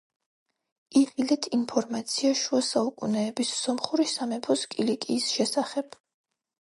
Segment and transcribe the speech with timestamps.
[1.01, 6.01] იხილეთ, ინფორმაცია შუა საუკუნეების სომხური სამეფოს კილიკიის შესახებ.